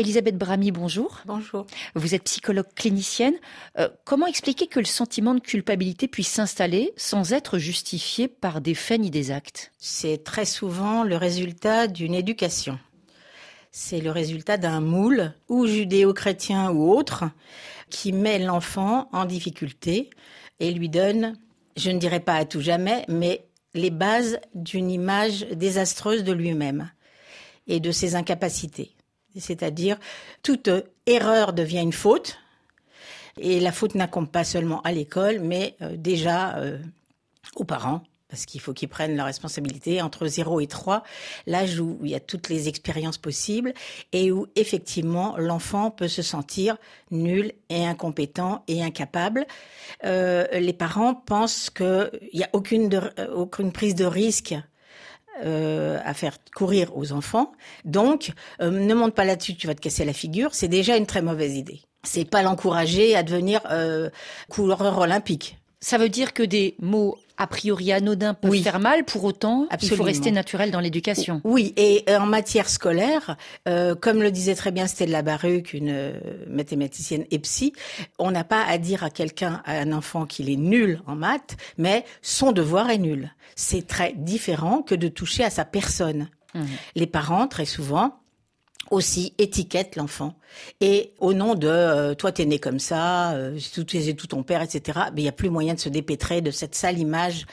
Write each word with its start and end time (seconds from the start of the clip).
Elisabeth 0.00 0.38
Brami, 0.38 0.70
bonjour. 0.70 1.20
Bonjour. 1.26 1.66
Vous 1.94 2.14
êtes 2.14 2.24
psychologue 2.24 2.72
clinicienne. 2.74 3.34
Euh, 3.78 3.90
comment 4.04 4.26
expliquer 4.26 4.66
que 4.66 4.78
le 4.78 4.86
sentiment 4.86 5.34
de 5.34 5.40
culpabilité 5.40 6.08
puisse 6.08 6.28
s'installer 6.28 6.94
sans 6.96 7.34
être 7.34 7.58
justifié 7.58 8.26
par 8.26 8.62
des 8.62 8.74
faits 8.74 9.02
ni 9.02 9.10
des 9.10 9.30
actes? 9.30 9.72
C'est 9.76 10.24
très 10.24 10.46
souvent 10.46 11.04
le 11.04 11.16
résultat 11.16 11.86
d'une 11.86 12.14
éducation. 12.14 12.78
C'est 13.72 14.00
le 14.00 14.10
résultat 14.10 14.56
d'un 14.56 14.80
moule, 14.80 15.34
ou 15.50 15.66
judéo-chrétien 15.66 16.70
ou 16.70 16.90
autre, 16.90 17.24
qui 17.90 18.12
met 18.12 18.38
l'enfant 18.38 19.10
en 19.12 19.26
difficulté 19.26 20.08
et 20.60 20.70
lui 20.70 20.88
donne, 20.88 21.36
je 21.76 21.90
ne 21.90 21.98
dirais 21.98 22.20
pas 22.20 22.36
à 22.36 22.46
tout 22.46 22.62
jamais, 22.62 23.04
mais 23.08 23.44
les 23.74 23.90
bases 23.90 24.40
d'une 24.54 24.90
image 24.90 25.46
désastreuse 25.52 26.24
de 26.24 26.32
lui-même 26.32 26.90
et 27.66 27.80
de 27.80 27.92
ses 27.92 28.14
incapacités. 28.14 28.92
C'est-à-dire, 29.36 29.98
toute 30.42 30.70
erreur 31.06 31.52
devient 31.52 31.80
une 31.80 31.92
faute, 31.92 32.38
et 33.38 33.60
la 33.60 33.72
faute 33.72 33.94
n'incombe 33.94 34.28
pas 34.28 34.44
seulement 34.44 34.82
à 34.82 34.92
l'école, 34.92 35.40
mais 35.40 35.76
euh, 35.82 35.96
déjà 35.96 36.56
euh, 36.56 36.78
aux 37.56 37.64
parents, 37.64 38.02
parce 38.28 38.46
qu'il 38.46 38.60
faut 38.60 38.72
qu'ils 38.72 38.88
prennent 38.88 39.16
la 39.16 39.24
responsabilité 39.24 40.00
entre 40.00 40.26
0 40.26 40.60
et 40.60 40.66
3, 40.66 41.02
l'âge 41.46 41.80
où 41.80 41.98
il 42.02 42.10
y 42.10 42.14
a 42.14 42.20
toutes 42.20 42.48
les 42.48 42.68
expériences 42.68 43.18
possibles 43.18 43.74
et 44.12 44.30
où 44.30 44.46
effectivement 44.56 45.36
l'enfant 45.36 45.90
peut 45.90 46.08
se 46.08 46.22
sentir 46.22 46.76
nul 47.10 47.52
et 47.68 47.84
incompétent 47.84 48.62
et 48.68 48.82
incapable. 48.82 49.46
Euh, 50.04 50.46
les 50.52 50.72
parents 50.72 51.14
pensent 51.14 51.70
qu'il 51.70 52.10
n'y 52.34 52.44
a 52.44 52.50
aucune, 52.52 52.88
de, 52.88 53.00
aucune 53.34 53.72
prise 53.72 53.94
de 53.94 54.04
risque 54.04 54.54
euh, 55.44 55.98
à 56.04 56.14
faire 56.14 56.36
courir 56.54 56.96
aux 56.96 57.12
enfants. 57.12 57.52
Donc, 57.84 58.32
euh, 58.60 58.70
ne 58.70 58.94
monte 58.94 59.14
pas 59.14 59.24
là-dessus, 59.24 59.54
tu 59.56 59.66
vas 59.66 59.74
te 59.74 59.80
casser 59.80 60.04
la 60.04 60.12
figure. 60.12 60.54
C'est 60.54 60.68
déjà 60.68 60.96
une 60.96 61.06
très 61.06 61.22
mauvaise 61.22 61.54
idée. 61.56 61.80
C'est 62.02 62.24
pas 62.24 62.42
l'encourager 62.42 63.14
à 63.14 63.22
devenir 63.22 63.60
euh, 63.70 64.10
coureur 64.48 64.98
olympique. 64.98 65.58
Ça 65.80 65.98
veut 65.98 66.08
dire 66.08 66.32
que 66.32 66.42
des 66.42 66.74
mots 66.78 67.16
a 67.40 67.46
priori 67.46 67.90
anodins 67.90 68.34
peuvent 68.34 68.54
faire 68.60 68.80
mal, 68.80 69.04
pour 69.06 69.24
autant, 69.24 69.66
il 69.80 69.88
faut 69.88 70.02
rester 70.02 70.30
naturel 70.30 70.70
dans 70.70 70.78
l'éducation. 70.78 71.40
Oui, 71.44 71.72
et 71.78 72.04
en 72.14 72.26
matière 72.26 72.68
scolaire, 72.68 73.36
euh, 73.66 73.94
comme 73.94 74.22
le 74.22 74.30
disait 74.30 74.54
très 74.54 74.72
bien 74.72 74.86
Stella 74.86 75.22
Baruch, 75.22 75.72
une 75.72 75.88
euh, 75.88 76.12
mathématicienne 76.48 77.24
et 77.30 77.38
psy, 77.38 77.72
on 78.18 78.30
n'a 78.30 78.44
pas 78.44 78.62
à 78.64 78.76
dire 78.76 79.04
à 79.04 79.08
quelqu'un, 79.08 79.62
à 79.64 79.78
un 79.78 79.92
enfant 79.92 80.26
qu'il 80.26 80.50
est 80.50 80.56
nul 80.56 81.00
en 81.06 81.16
maths, 81.16 81.56
mais 81.78 82.04
son 82.20 82.52
devoir 82.52 82.90
est 82.90 82.98
nul. 82.98 83.34
C'est 83.56 83.86
très 83.86 84.12
différent 84.12 84.82
que 84.82 84.94
de 84.94 85.08
toucher 85.08 85.42
à 85.42 85.50
sa 85.50 85.64
personne. 85.64 86.28
Mmh. 86.54 86.60
Les 86.96 87.06
parents, 87.06 87.46
très 87.46 87.64
souvent, 87.64 88.19
aussi 88.90 89.34
étiquette 89.38 89.96
l'enfant. 89.96 90.34
Et 90.80 91.12
au 91.20 91.32
nom 91.32 91.54
de 91.54 91.68
euh, 91.68 92.14
toi 92.14 92.32
t'es 92.32 92.44
né 92.44 92.58
comme 92.58 92.80
ça 92.80 93.32
euh, 93.32 93.58
tout 93.72 93.84
tout 93.84 94.26
ton 94.26 94.42
père 94.42 94.62
etc 94.62 94.98
mais 95.14 95.22
il 95.22 95.24
y 95.24 95.28
a 95.28 95.32
plus 95.32 95.48
moyen 95.48 95.74
de 95.74 95.78
se 95.78 95.88
dépêtrer 95.88 96.40
de 96.40 96.50
cette 96.50 96.74
sale 96.74 96.98
image 96.98 97.46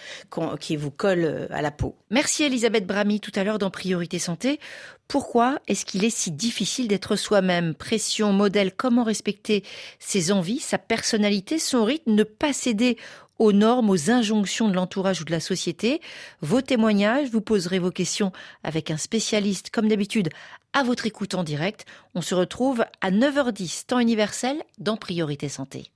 qui 0.59 0.75
vous 0.75 0.89
colle 0.89 1.23
euh, 1.23 1.47
à 1.51 1.61
la 1.61 1.69
peau. 1.69 1.95
Merci 2.09 2.43
Elisabeth 2.43 2.87
Brami 2.87 3.19
tout 3.19 3.31
à 3.35 3.43
l'heure 3.43 3.59
dans 3.59 3.69
Priorité 3.69 4.17
Santé. 4.17 4.59
Pourquoi 5.07 5.59
est-ce 5.67 5.85
qu'il 5.85 6.03
est 6.03 6.09
si 6.09 6.31
difficile 6.31 6.87
d'être 6.87 7.15
soi-même? 7.15 7.75
Pression 7.75 8.33
modèle 8.33 8.73
comment 8.75 9.03
respecter 9.03 9.63
ses 9.99 10.31
envies 10.31 10.59
sa 10.59 10.79
personnalité 10.79 11.59
son 11.59 11.85
rythme 11.85 12.13
ne 12.13 12.23
pas 12.23 12.51
céder 12.51 12.97
aux 13.39 13.51
normes, 13.51 13.89
aux 13.89 14.11
injonctions 14.11 14.69
de 14.69 14.73
l'entourage 14.73 15.21
ou 15.21 15.25
de 15.25 15.31
la 15.31 15.39
société. 15.39 16.01
Vos 16.41 16.61
témoignages, 16.61 17.29
vous 17.29 17.41
poserez 17.41 17.79
vos 17.79 17.91
questions 17.91 18.31
avec 18.63 18.91
un 18.91 18.97
spécialiste, 18.97 19.69
comme 19.69 19.87
d'habitude, 19.87 20.29
à 20.73 20.83
votre 20.83 21.05
écoute 21.05 21.33
en 21.33 21.43
direct. 21.43 21.85
On 22.15 22.21
se 22.21 22.35
retrouve 22.35 22.85
à 23.01 23.11
9h10, 23.11 23.85
temps 23.85 23.99
universel, 23.99 24.61
dans 24.79 24.97
Priorité 24.97 25.49
Santé. 25.49 25.91